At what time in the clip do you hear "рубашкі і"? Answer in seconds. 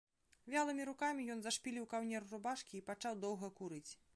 2.35-2.85